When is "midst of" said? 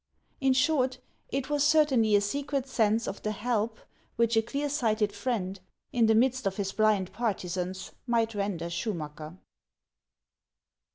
6.15-6.57